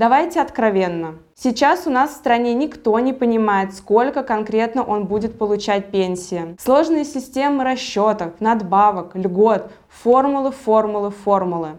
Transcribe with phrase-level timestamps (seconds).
[0.00, 1.16] Давайте откровенно.
[1.34, 6.56] Сейчас у нас в стране никто не понимает, сколько конкретно он будет получать пенсии.
[6.58, 11.72] Сложные системы расчетов, надбавок, льгот, формулы, формулы, формулы.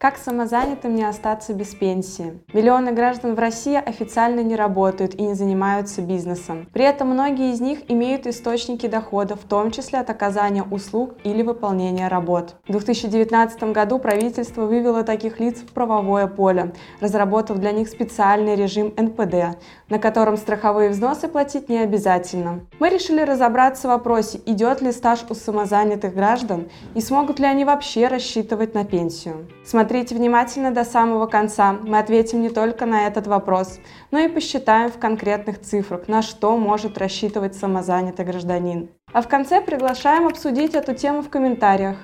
[0.00, 2.38] Как самозанятым не остаться без пенсии?
[2.52, 6.68] Миллионы граждан в России официально не работают и не занимаются бизнесом.
[6.72, 11.42] При этом многие из них имеют источники дохода, в том числе от оказания услуг или
[11.42, 12.54] выполнения работ.
[12.68, 18.94] В 2019 году правительство вывело таких лиц в правовое поле, разработав для них специальный режим
[18.96, 22.60] НПД, на котором страховые взносы платить не обязательно.
[22.78, 27.64] Мы решили разобраться в вопросе, идет ли стаж у самозанятых граждан и смогут ли они
[27.64, 29.48] вообще рассчитывать на пенсию.
[29.64, 31.72] Смотрите внимательно до самого конца.
[31.82, 33.78] Мы ответим не только на этот вопрос,
[34.10, 38.90] но и посчитаем в конкретных цифрах, на что может рассчитывать самозанятый гражданин.
[39.12, 41.96] А в конце приглашаем обсудить эту тему в комментариях.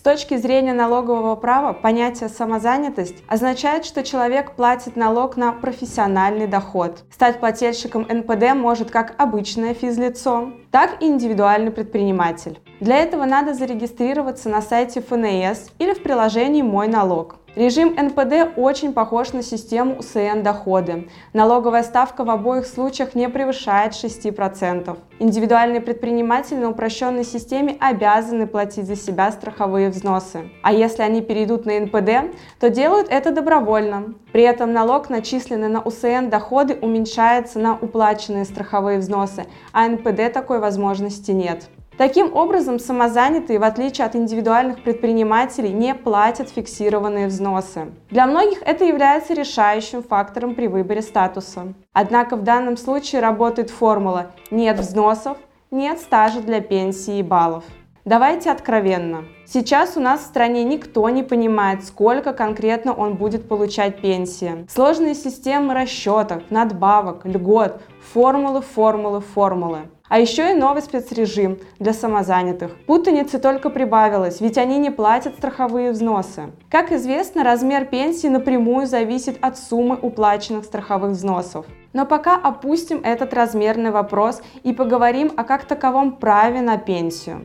[0.00, 7.04] С точки зрения налогового права, понятие самозанятость означает, что человек платит налог на профессиональный доход.
[7.12, 12.60] Стать плательщиком НПД может как обычное физлицо, так и индивидуальный предприниматель.
[12.80, 17.36] Для этого надо зарегистрироваться на сайте ФНС или в приложении «Мой налог».
[17.56, 21.08] Режим НПД очень похож на систему УСН доходы.
[21.32, 24.96] Налоговая ставка в обоих случаях не превышает 6%.
[25.18, 30.50] Индивидуальные предприниматели на упрощенной системе обязаны платить за себя страховые взносы.
[30.62, 34.14] А если они перейдут на НПД, то делают это добровольно.
[34.32, 40.60] При этом налог, начисленный на УСН доходы, уменьшается на уплаченные страховые взносы, а НПД такой
[40.60, 41.68] возможности нет.
[42.00, 47.92] Таким образом, самозанятые, в отличие от индивидуальных предпринимателей, не платят фиксированные взносы.
[48.08, 51.74] Для многих это является решающим фактором при выборе статуса.
[51.92, 55.36] Однако в данном случае работает формула «нет взносов,
[55.70, 57.64] нет стажа для пенсии и баллов».
[58.06, 59.24] Давайте откровенно.
[59.44, 64.66] Сейчас у нас в стране никто не понимает, сколько конкретно он будет получать пенсии.
[64.70, 67.82] Сложные системы расчетов, надбавок, льгот,
[68.14, 69.80] формулы, формулы, формулы.
[70.10, 72.76] А еще и новый спецрежим для самозанятых.
[72.84, 76.50] Путаницы только прибавилось, ведь они не платят страховые взносы.
[76.68, 81.64] Как известно, размер пенсии напрямую зависит от суммы уплаченных страховых взносов.
[81.92, 87.44] Но пока опустим этот размерный вопрос и поговорим о как таковом праве на пенсию.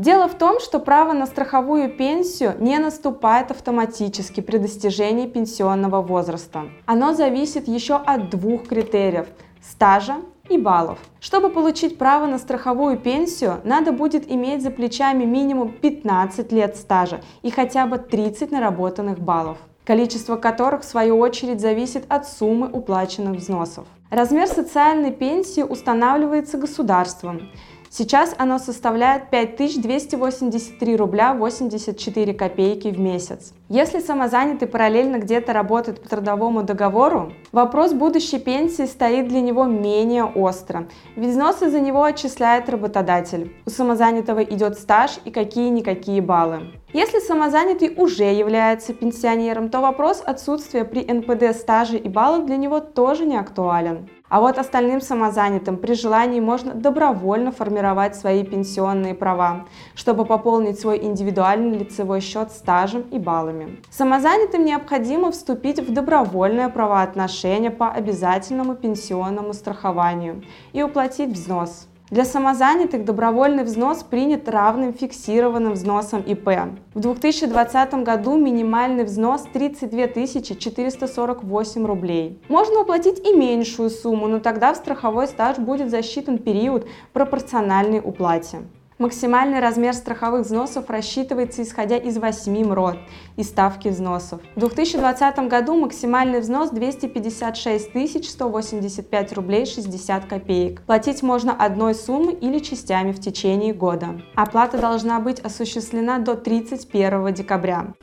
[0.00, 6.70] Дело в том, что право на страховую пенсию не наступает автоматически при достижении пенсионного возраста.
[6.86, 9.26] Оно зависит еще от двух критериев–
[9.62, 10.14] стажа
[10.48, 10.98] и баллов.
[11.20, 17.20] Чтобы получить право на страховую пенсию, надо будет иметь за плечами минимум 15 лет стажа
[17.42, 23.38] и хотя бы 30 наработанных баллов количество которых в свою очередь зависит от суммы уплаченных
[23.38, 23.86] взносов.
[24.10, 27.48] Размер социальной пенсии устанавливается государством.
[27.92, 33.52] Сейчас оно составляет 5283 рубля 84 копейки в месяц.
[33.68, 40.22] Если самозанятый параллельно где-то работает по трудовому договору, вопрос будущей пенсии стоит для него менее
[40.24, 40.86] остро,
[41.16, 43.56] ведь взносы за него отчисляет работодатель.
[43.66, 46.70] У самозанятого идет стаж и какие-никакие баллы.
[46.92, 52.78] Если самозанятый уже является пенсионером, то вопрос отсутствия при НПД стажа и баллов для него
[52.78, 54.08] тоже не актуален.
[54.30, 61.04] А вот остальным самозанятым при желании можно добровольно формировать свои пенсионные права, чтобы пополнить свой
[61.04, 63.82] индивидуальный лицевой счет стажем и баллами.
[63.90, 71.89] Самозанятым необходимо вступить в добровольное правоотношение по обязательному пенсионному страхованию и уплатить взнос.
[72.10, 76.48] Для самозанятых добровольный взнос принят равным фиксированным взносом ИП.
[76.92, 82.42] В 2020 году минимальный взнос 32 448 рублей.
[82.48, 88.62] Можно уплатить и меньшую сумму, но тогда в страховой стаж будет засчитан период пропорциональной уплате.
[89.00, 92.98] Максимальный размер страховых взносов рассчитывается исходя из 8 МРОД
[93.38, 94.42] и ставки взносов.
[94.56, 100.82] В 2020 году максимальный взнос 256 185 рублей 60 копеек.
[100.82, 104.20] Платить можно одной суммой или частями в течение года.
[104.34, 107.94] Оплата должна быть осуществлена до 31 декабря.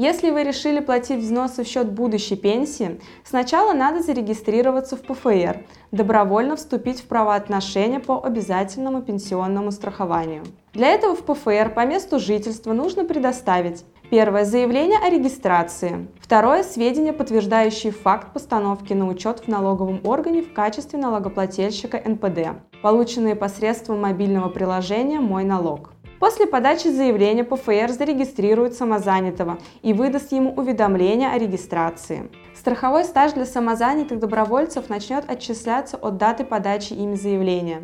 [0.00, 6.56] Если вы решили платить взносы в счет будущей пенсии, сначала надо зарегистрироваться в ПФР, добровольно
[6.56, 10.44] вступить в правоотношения по обязательному пенсионному страхованию.
[10.72, 16.08] Для этого в ПФР по месту жительства нужно предоставить Первое– заявление о регистрации.
[16.18, 23.36] Второе– сведения, подтверждающие факт постановки на учет в налоговом органе в качестве налогоплательщика НПД, полученные
[23.36, 25.92] посредством мобильного приложения «Мой налог».
[26.20, 32.30] После подачи заявления ПФР зарегистрирует самозанятого и выдаст ему уведомление о регистрации.
[32.54, 37.80] Страховой стаж для самозанятых добровольцев начнет отчисляться от даты подачи ими заявления.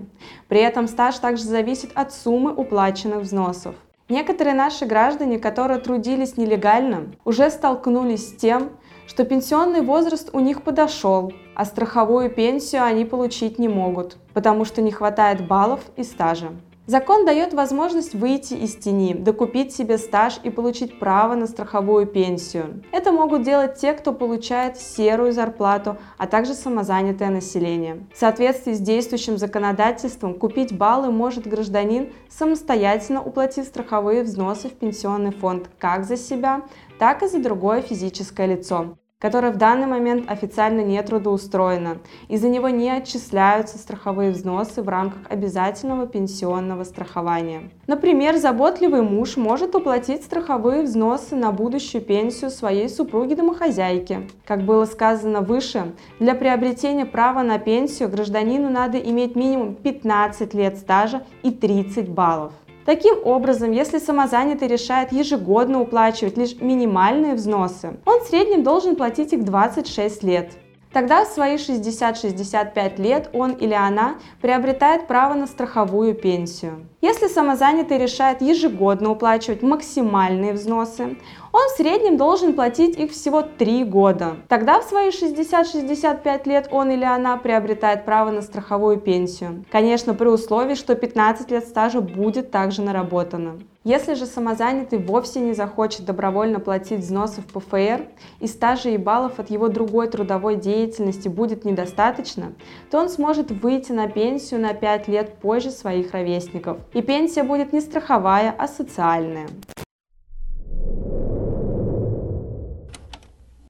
[0.48, 3.74] При этом стаж также зависит от суммы уплаченных взносов.
[4.10, 8.72] Некоторые наши граждане, которые трудились нелегально, уже столкнулись с тем,
[9.06, 14.82] что пенсионный возраст у них подошел, а страховую пенсию они получить не могут, потому что
[14.82, 16.50] не хватает баллов и стажа.
[16.86, 22.84] Закон дает возможность выйти из тени, докупить себе стаж и получить право на страховую пенсию.
[22.92, 28.06] Это могут делать те, кто получает серую зарплату, а также самозанятое население.
[28.14, 35.32] В соответствии с действующим законодательством купить баллы может гражданин, самостоятельно уплатив страховые взносы в пенсионный
[35.32, 36.62] фонд как за себя,
[37.00, 41.98] так и за другое физическое лицо которое в данный момент официально не трудоустроено,
[42.28, 47.70] и за него не отчисляются страховые взносы в рамках обязательного пенсионного страхования.
[47.86, 54.28] Например, заботливый муж может уплатить страховые взносы на будущую пенсию своей супруги-домохозяйки.
[54.44, 60.76] Как было сказано выше, для приобретения права на пенсию гражданину надо иметь минимум 15 лет
[60.76, 62.52] стажа и 30 баллов.
[62.86, 69.32] Таким образом, если самозанятый решает ежегодно уплачивать лишь минимальные взносы, он в среднем должен платить
[69.32, 70.52] их 26 лет.
[70.92, 76.86] Тогда в свои 60-65 лет он или она приобретает право на страховую пенсию.
[77.02, 81.18] Если самозанятый решает ежегодно уплачивать максимальные взносы,
[81.56, 84.36] он в среднем должен платить их всего 3 года.
[84.46, 89.64] Тогда в свои 60-65 лет он или она приобретает право на страховую пенсию.
[89.72, 93.58] Конечно, при условии, что 15 лет стажа будет также наработано.
[93.84, 98.06] Если же самозанятый вовсе не захочет добровольно платить взносы в ПФР
[98.40, 102.52] и стажа и баллов от его другой трудовой деятельности будет недостаточно,
[102.90, 106.78] то он сможет выйти на пенсию на 5 лет позже своих ровесников.
[106.92, 109.46] И пенсия будет не страховая, а социальная.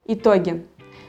[0.09, 0.67] Итоги.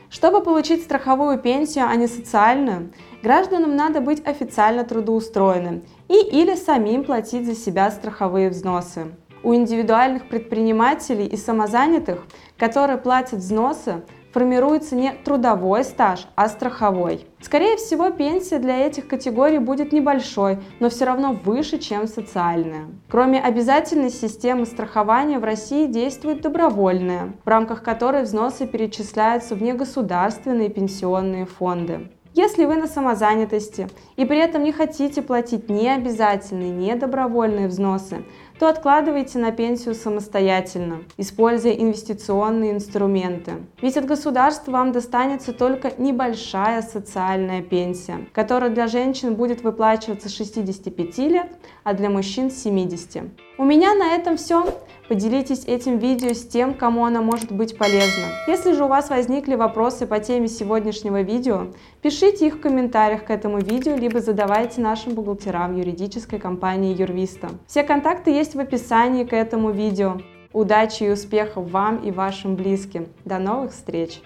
[0.10, 2.92] Чтобы получить страховую пенсию, а не социальную,
[3.22, 9.08] гражданам надо быть официально трудоустроенным и или самим платить за себя страховые взносы.
[9.44, 12.26] У индивидуальных предпринимателей и самозанятых,
[12.58, 17.26] которые платят взносы, формируется не трудовой стаж, а страховой.
[17.42, 22.88] Скорее всего, пенсия для этих категорий будет небольшой, но все равно выше, чем социальная.
[23.10, 30.70] Кроме обязательной системы страхования в России действует добровольная, в рамках которой взносы перечисляются в негосударственные
[30.70, 32.10] пенсионные фонды.
[32.38, 38.25] Если вы на самозанятости и при этом не хотите платить ни обязательные, ни добровольные взносы,
[38.60, 43.54] то откладывайте на пенсию самостоятельно, используя инвестиционные инструменты.
[43.81, 50.36] Ведь от государства вам достанется только небольшая социальная пенсия, которая для женщин будет выплачиваться с
[50.36, 51.50] 65 лет,
[51.83, 53.47] а для мужчин с 70.
[53.59, 54.65] У меня на этом все.
[55.09, 58.25] Поделитесь этим видео с тем, кому оно может быть полезно.
[58.45, 61.68] Если же у вас возникли вопросы по теме сегодняшнего видео,
[62.01, 67.50] пишите их в комментариях к этому видео, либо задавайте нашим бухгалтерам юридической компании Юрвиста.
[67.65, 70.18] Все контакты есть в описании к этому видео.
[70.54, 73.07] Удачи и успехов вам и вашим близким.
[73.25, 74.21] До новых встреч!